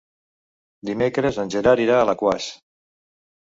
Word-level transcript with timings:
Dimecres 0.91 1.37
en 1.45 1.53
Gerard 1.57 1.85
irà 1.85 2.01
a 2.01 2.09
Alaquàs. 2.09 2.51